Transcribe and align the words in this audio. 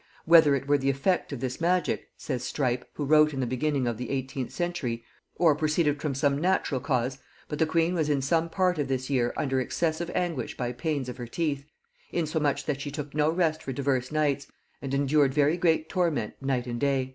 "Whether 0.25 0.55
it 0.55 0.67
were 0.67 0.79
the 0.79 0.89
effect 0.89 1.31
of 1.31 1.41
this 1.41 1.61
magic," 1.61 2.09
says 2.17 2.43
Strype, 2.43 2.89
who 2.93 3.05
wrote 3.05 3.35
in 3.35 3.39
the 3.39 3.45
beginning 3.45 3.85
of 3.87 3.97
the 3.99 4.09
eighteenth 4.09 4.49
century, 4.51 5.03
"or 5.35 5.53
proceeded 5.53 6.01
from 6.01 6.15
some 6.15 6.41
natural 6.41 6.81
cause, 6.81 7.19
but 7.47 7.59
the 7.59 7.67
queen 7.67 7.93
was 7.93 8.09
in 8.09 8.19
some 8.19 8.49
part 8.49 8.79
of 8.79 8.87
this 8.87 9.11
year 9.11 9.31
under 9.37 9.61
excessive 9.61 10.09
anguish 10.15 10.57
by 10.57 10.71
pains 10.71 11.07
of 11.07 11.17
her 11.17 11.27
teeth: 11.27 11.65
Insomuch 12.11 12.65
that 12.65 12.81
she 12.81 12.89
took 12.89 13.13
no 13.13 13.29
rest 13.29 13.61
for 13.61 13.73
divers 13.73 14.11
nights, 14.11 14.47
and 14.81 14.95
endured 14.95 15.35
very 15.35 15.55
great 15.55 15.87
torment 15.87 16.33
night 16.41 16.65
and 16.65 16.79
day." 16.79 17.09